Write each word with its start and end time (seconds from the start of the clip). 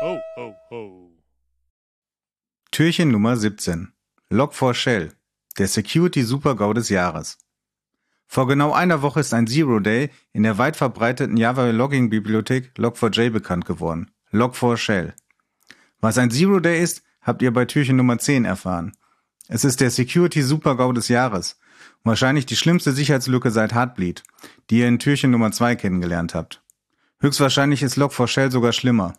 Ho, 0.00 0.20
ho, 0.36 0.54
ho. 0.70 1.10
Türchen 2.70 3.10
Nummer 3.10 3.36
17. 3.36 3.92
Log4Shell, 4.30 5.10
der 5.58 5.66
Security-Super-GAU 5.66 6.72
des 6.72 6.88
Jahres. 6.88 7.38
Vor 8.28 8.46
genau 8.46 8.72
einer 8.72 9.02
Woche 9.02 9.18
ist 9.18 9.34
ein 9.34 9.48
Zero-Day 9.48 10.10
in 10.32 10.44
der 10.44 10.56
weit 10.56 10.76
verbreiteten 10.76 11.36
Java-Logging-Bibliothek 11.36 12.74
Log4j 12.76 13.30
bekannt 13.30 13.64
geworden. 13.64 14.12
Log4Shell. 14.32 15.14
Was 16.00 16.16
ein 16.16 16.30
Zero-Day 16.30 16.80
ist, 16.80 17.02
habt 17.20 17.42
ihr 17.42 17.52
bei 17.52 17.64
Türchen 17.64 17.96
Nummer 17.96 18.18
10 18.18 18.44
erfahren. 18.44 18.96
Es 19.48 19.64
ist 19.64 19.80
der 19.80 19.90
Security-Super-GAU 19.90 20.92
des 20.92 21.08
Jahres. 21.08 21.58
Wahrscheinlich 22.04 22.46
die 22.46 22.54
schlimmste 22.54 22.92
Sicherheitslücke 22.92 23.50
seit 23.50 23.74
Heartbleed, 23.74 24.22
die 24.70 24.78
ihr 24.78 24.86
in 24.86 25.00
Türchen 25.00 25.32
Nummer 25.32 25.50
2 25.50 25.74
kennengelernt 25.74 26.36
habt. 26.36 26.62
Höchstwahrscheinlich 27.18 27.82
ist 27.82 27.98
Log4Shell 27.98 28.52
sogar 28.52 28.72
schlimmer. 28.72 29.14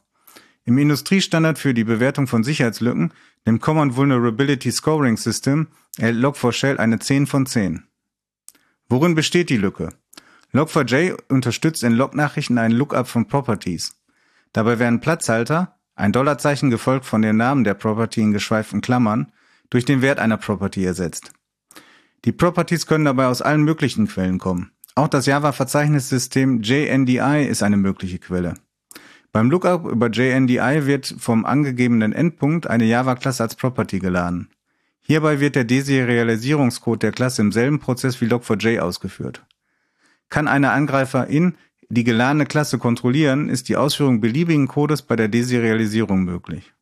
Im 0.66 0.78
Industriestandard 0.78 1.58
für 1.58 1.74
die 1.74 1.84
Bewertung 1.84 2.28
von 2.28 2.44
Sicherheitslücken, 2.44 3.14
dem 3.48 3.60
Common 3.60 3.96
Vulnerability 3.96 4.72
Scoring 4.72 5.18
System, 5.18 5.68
erhält 5.98 6.18
Log4Shell 6.18 6.78
eine 6.78 7.00
10 7.00 7.28
von 7.28 7.46
10. 7.46 7.84
Worin 8.88 9.16
besteht 9.16 9.50
die 9.50 9.58
Lücke? 9.58 9.90
Log4j 10.54 11.18
unterstützt 11.30 11.84
in 11.84 11.94
Lognachrichten 11.94 12.58
einen 12.58 12.76
Lookup 12.76 13.08
von 13.08 13.28
Properties. 13.28 13.96
Dabei 14.52 14.80
werden 14.80 15.00
Platzhalter, 15.00 15.80
ein 15.96 16.12
Dollarzeichen 16.12 16.70
gefolgt 16.70 17.06
von 17.06 17.22
dem 17.22 17.38
Namen 17.38 17.64
der 17.64 17.76
Property 17.76 18.22
in 18.22 18.32
geschweiften 18.32 18.82
Klammern, 18.82 19.32
durch 19.70 19.86
den 19.86 20.02
Wert 20.02 20.20
einer 20.20 20.38
Property 20.38 20.84
ersetzt. 20.84 21.34
Die 22.26 22.32
Properties 22.32 22.86
können 22.86 23.06
dabei 23.06 23.28
aus 23.28 23.42
allen 23.42 23.64
möglichen 23.64 24.08
Quellen 24.08 24.40
kommen. 24.40 24.72
Auch 24.96 25.08
das 25.08 25.26
Java-Verzeichnissystem 25.28 26.62
JNDI 26.62 27.48
ist 27.48 27.64
eine 27.64 27.78
mögliche 27.78 28.20
Quelle. 28.20 28.56
Beim 29.32 29.52
Lookup 29.52 29.86
über 29.86 30.10
JNDI 30.10 30.86
wird 30.86 31.16
vom 31.18 31.46
angegebenen 31.46 32.14
Endpunkt 32.14 32.68
eine 32.68 32.86
Java-Klasse 32.86 33.44
als 33.44 33.56
Property 33.56 34.00
geladen. 34.00 34.50
Hierbei 35.02 35.40
wird 35.40 35.56
der 35.56 35.66
Deserialisierungscode 35.66 37.04
der 37.04 37.12
Klasse 37.12 37.42
im 37.42 37.52
selben 37.52 37.80
Prozess 37.80 38.22
wie 38.22 38.26
Log4j 38.26 38.80
ausgeführt. 38.80 39.46
Kann 40.30 40.48
eine 40.48 40.72
Angreiferin 40.72 41.56
die 41.90 42.04
geladene 42.04 42.46
Klasse 42.46 42.78
kontrollieren, 42.78 43.50
ist 43.50 43.68
die 43.68 43.76
Ausführung 43.76 44.22
beliebigen 44.22 44.68
Codes 44.68 45.02
bei 45.02 45.16
der 45.16 45.28
Deserialisierung 45.28 46.24
möglich. 46.24 46.74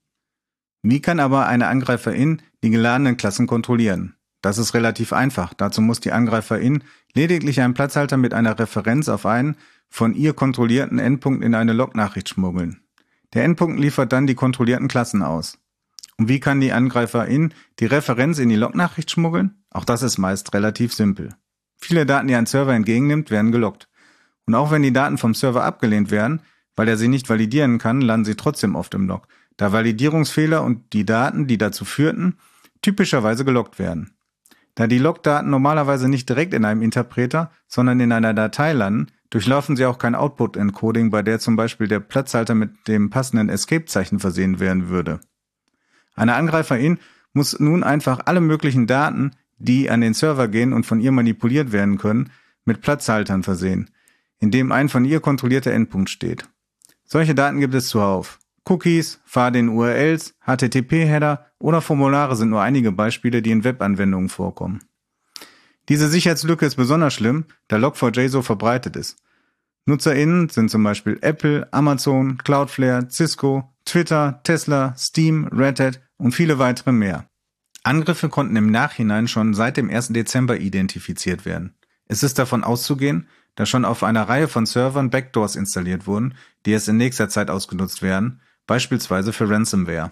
Wie 0.84 1.02
kann 1.02 1.20
aber 1.20 1.48
eine 1.48 1.68
Angreiferin 1.68 2.42
die 2.64 2.70
geladenen 2.70 3.16
Klassen 3.16 3.48
kontrollieren? 3.48 4.16
Das 4.42 4.58
ist 4.58 4.73
relativ 4.73 5.14
einfach. 5.14 5.53
Dazu 5.53 5.81
muss 5.81 6.00
die 6.00 6.12
Angreiferin 6.12 6.84
lediglich 7.14 7.62
einen 7.62 7.73
Platzhalter 7.73 8.18
mit 8.18 8.34
einer 8.34 8.59
Referenz 8.59 9.09
auf 9.09 9.25
einen 9.25 9.56
von 9.89 10.13
ihr 10.13 10.33
kontrollierten 10.33 10.99
Endpunkt 10.99 11.43
in 11.43 11.55
eine 11.55 11.73
Lognachricht 11.73 12.30
schmuggeln. 12.30 12.81
Der 13.33 13.43
Endpunkt 13.43 13.80
liefert 13.80 14.11
dann 14.11 14.27
die 14.27 14.35
kontrollierten 14.35 14.88
Klassen 14.88 15.21
aus. 15.21 15.57
Und 16.17 16.29
wie 16.29 16.39
kann 16.39 16.61
die 16.61 16.71
Angreiferin 16.71 17.53
die 17.79 17.85
Referenz 17.85 18.39
in 18.39 18.49
die 18.49 18.55
Lognachricht 18.55 19.11
schmuggeln? 19.11 19.63
Auch 19.69 19.85
das 19.85 20.02
ist 20.02 20.17
meist 20.17 20.53
relativ 20.53 20.94
simpel. 20.94 21.35
Viele 21.77 22.05
Daten, 22.05 22.27
die 22.27 22.35
ein 22.35 22.47
Server 22.47 22.73
entgegennimmt, 22.73 23.29
werden 23.29 23.52
gelockt. 23.52 23.88
Und 24.45 24.55
auch 24.55 24.71
wenn 24.71 24.81
die 24.81 24.94
Daten 24.94 25.17
vom 25.17 25.35
Server 25.35 25.63
abgelehnt 25.63 26.09
werden, 26.09 26.41
weil 26.75 26.88
er 26.88 26.97
sie 26.97 27.07
nicht 27.07 27.29
validieren 27.29 27.77
kann, 27.77 28.01
landen 28.01 28.25
sie 28.25 28.35
trotzdem 28.35 28.75
oft 28.75 28.94
im 28.94 29.07
Log, 29.07 29.27
da 29.57 29.72
Validierungsfehler 29.72 30.63
und 30.63 30.94
die 30.94 31.05
Daten, 31.05 31.47
die 31.47 31.57
dazu 31.57 31.85
führten, 31.85 32.38
typischerweise 32.81 33.45
gelockt 33.45 33.79
werden. 33.79 34.16
Da 34.75 34.88
die 34.88 34.99
Logdaten 34.99 35.49
normalerweise 35.49 36.07
nicht 36.07 36.29
direkt 36.29 36.53
in 36.53 36.63
einem 36.63 36.83
Interpreter, 36.83 37.51
sondern 37.67 37.99
in 37.99 38.11
einer 38.11 38.33
Datei 38.35 38.73
landen, 38.73 39.07
durchlaufen 39.30 39.75
sie 39.75 39.86
auch 39.86 39.97
kein 39.97 40.16
Output-Encoding, 40.16 41.09
bei 41.09 41.22
der 41.22 41.39
zum 41.39 41.56
Beispiel 41.56 41.88
der 41.88 42.00
Platzhalter 42.00 42.56
mit 42.56 42.88
dem 42.88 43.09
passenden 43.09 43.50
Escape-Zeichen 43.50 44.19
versehen 44.19 44.59
werden 44.59 44.90
würde. 44.90 45.19
Eine 46.16 46.35
Angreiferin 46.35 47.00
muss 47.34 47.59
nun 47.59 47.84
einfach 47.84 48.22
alle 48.25 48.41
möglichen 48.41 48.88
Daten, 48.88 49.31
die 49.57 49.90
an 49.90 50.01
den 50.01 50.13
Server 50.13 50.47
gehen 50.47 50.74
und 50.74 50.85
von 50.85 51.00
ihr 51.00 51.12
manipuliert 51.12 51.72
werden 51.72 51.97
können, 51.97 52.31
mit 52.66 52.81
Platzhaltern 52.81 53.44
versehen, 53.44 53.90
in 54.40 54.51
dem 54.51 54.72
ein 54.72 54.90
von 54.90 55.06
ihr 55.06 55.19
kontrollierter 55.19 55.72
Endpunkt 55.72 56.09
steht. 56.09 56.47
Solche 57.06 57.35
Daten 57.35 57.59
gibt 57.59 57.74
es 57.74 57.88
zuhauf. 57.88 58.40
Cookies, 58.66 59.22
Pfade 59.25 59.59
in 59.59 59.69
URLs, 59.69 60.35
HTTP-Header 60.46 61.46
oder 61.59 61.81
Formulare 61.81 62.35
sind 62.35 62.50
nur 62.50 62.62
einige 62.62 62.91
Beispiele, 62.91 63.41
die 63.41 63.51
in 63.51 63.63
Webanwendungen 63.63 64.30
vorkommen. 64.30 64.84
Diese 65.90 66.09
Sicherheitslücke 66.09 66.66
ist 66.66 66.75
besonders 66.75 67.13
schlimm, 67.13 67.46
da 67.69 67.78
Log4j 67.78 68.28
so 68.28 68.41
verbreitet 68.41 68.97
ist. 68.97 69.18
NutzerInnen 69.88 70.50
sind 70.50 70.70
zum 70.70 70.84
Beispiel 70.84 71.18
Apple, 71.22 71.68
Amazon, 71.72 72.38
Cloudflare, 72.38 73.08
Cisco, 73.08 73.74
Twitter, 73.86 74.42
Tesla, 74.44 74.94
Steam, 74.98 75.48
Red 75.48 75.80
Hat 75.80 76.02
und 76.18 76.34
viele 76.34 76.59
weitere 76.59 76.92
mehr. 76.92 77.30
Angriffe 77.84 78.28
konnten 78.28 78.58
im 78.58 78.70
Nachhinein 78.70 79.30
schon 79.30 79.53
seit 79.53 79.78
dem 79.78 79.90
1. 79.90 80.09
Dezember 80.09 80.59
identifiziert 80.59 81.46
werden. 81.46 81.74
Es 82.06 82.22
ist 82.22 82.38
davon 82.38 82.66
auszugehen, 82.66 83.30
dass 83.56 83.70
schon 83.70 83.86
auf 83.86 84.03
einer 84.03 84.28
Reihe 84.28 84.50
von 84.50 84.66
Servern 84.66 85.09
Backdoors 85.09 85.56
installiert 85.56 86.06
wurden, 86.06 86.34
die 86.66 86.74
es 86.74 86.90
in 86.90 86.98
nächster 86.98 87.30
Zeit 87.30 87.50
ausgenutzt 87.50 88.02
werden, 88.02 88.42
beispielsweise 88.66 89.31
für 89.31 89.50
Ransomware. 89.50 90.12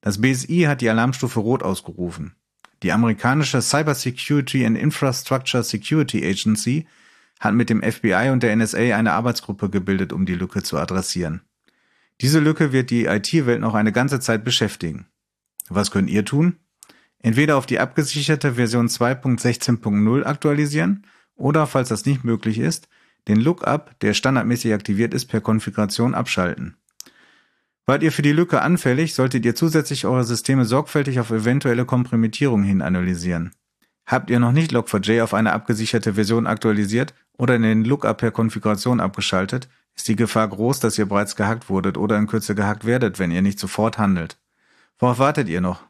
Das 0.00 0.22
BSI 0.22 0.62
hat 0.62 0.80
die 0.80 0.88
Alarmstufe 0.88 1.38
Rot 1.38 1.62
ausgerufen. 1.62 2.34
Die 2.82 2.92
amerikanische 2.92 3.60
Cybersecurity 3.60 4.64
and 4.64 4.78
Infrastructure 4.78 5.62
Security 5.62 6.26
Agency 6.26 6.86
hat 7.40 7.54
mit 7.54 7.70
dem 7.70 7.82
FBI 7.82 8.30
und 8.30 8.42
der 8.42 8.54
NSA 8.54 8.96
eine 8.96 9.12
Arbeitsgruppe 9.12 9.70
gebildet, 9.70 10.12
um 10.12 10.26
die 10.26 10.34
Lücke 10.34 10.62
zu 10.62 10.78
adressieren. 10.78 11.42
Diese 12.20 12.40
Lücke 12.40 12.72
wird 12.72 12.90
die 12.90 13.06
IT-Welt 13.06 13.60
noch 13.60 13.74
eine 13.74 13.92
ganze 13.92 14.20
Zeit 14.20 14.44
beschäftigen. 14.44 15.06
Was 15.68 15.90
könnt 15.90 16.08
ihr 16.08 16.24
tun? 16.24 16.56
Entweder 17.18 17.56
auf 17.56 17.66
die 17.66 17.78
abgesicherte 17.78 18.54
Version 18.54 18.88
2.16.0 18.88 20.24
aktualisieren 20.24 21.06
oder, 21.34 21.66
falls 21.66 21.88
das 21.88 22.06
nicht 22.06 22.24
möglich 22.24 22.58
ist, 22.58 22.88
den 23.28 23.40
Lookup, 23.40 23.98
der 24.00 24.14
standardmäßig 24.14 24.72
aktiviert 24.72 25.12
ist, 25.12 25.26
per 25.26 25.40
Konfiguration 25.40 26.14
abschalten. 26.14 26.76
Wart 27.84 28.02
ihr 28.02 28.12
für 28.12 28.22
die 28.22 28.32
Lücke 28.32 28.62
anfällig, 28.62 29.14
solltet 29.14 29.44
ihr 29.44 29.54
zusätzlich 29.54 30.06
eure 30.06 30.24
Systeme 30.24 30.64
sorgfältig 30.64 31.20
auf 31.20 31.30
eventuelle 31.30 31.84
Kompromittierung 31.84 32.62
hin 32.62 32.82
analysieren. 32.82 33.52
Habt 34.06 34.30
ihr 34.30 34.38
noch 34.38 34.52
nicht 34.52 34.70
Log4j 34.72 35.24
auf 35.24 35.34
eine 35.34 35.52
abgesicherte 35.52 36.14
Version 36.14 36.46
aktualisiert 36.46 37.12
oder 37.36 37.58
den 37.58 37.84
Lookup 37.84 38.18
per 38.18 38.30
Konfiguration 38.30 39.00
abgeschaltet, 39.00 39.68
ist 39.96 40.06
die 40.06 40.14
Gefahr 40.14 40.46
groß, 40.46 40.78
dass 40.78 40.96
ihr 40.96 41.06
bereits 41.06 41.34
gehackt 41.34 41.68
wurdet 41.68 41.98
oder 41.98 42.16
in 42.16 42.28
Kürze 42.28 42.54
gehackt 42.54 42.84
werdet, 42.84 43.18
wenn 43.18 43.32
ihr 43.32 43.42
nicht 43.42 43.58
sofort 43.58 43.98
handelt. 43.98 44.38
Worauf 45.00 45.18
wartet 45.18 45.48
ihr 45.48 45.60
noch? 45.60 45.82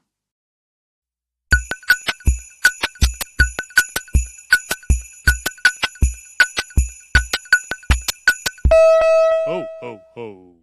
Ho, 9.46 9.64
ho, 9.82 10.00
ho. 10.14 10.56